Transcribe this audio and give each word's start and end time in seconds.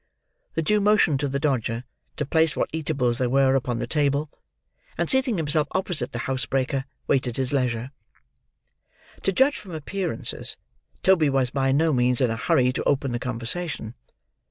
The 0.55 0.63
Jew 0.63 0.81
motioned 0.81 1.19
to 1.19 1.27
the 1.27 1.37
Dodger 1.39 1.83
to 2.17 2.25
place 2.25 2.55
what 2.55 2.71
eatables 2.73 3.19
there 3.19 3.29
were, 3.29 3.53
upon 3.53 3.77
the 3.77 3.85
table; 3.85 4.31
and, 4.97 5.07
seating 5.07 5.37
himself 5.37 5.67
opposite 5.73 6.11
the 6.11 6.17
housebreaker, 6.25 6.85
waited 7.05 7.37
his 7.37 7.53
leisure. 7.53 7.91
To 9.21 9.31
judge 9.31 9.57
from 9.59 9.73
appearances, 9.75 10.57
Toby 11.03 11.29
was 11.29 11.51
by 11.51 11.71
no 11.71 11.93
means 11.93 12.19
in 12.19 12.31
a 12.31 12.35
hurry 12.35 12.71
to 12.73 12.83
open 12.85 13.11
the 13.11 13.19
conversation. 13.19 13.93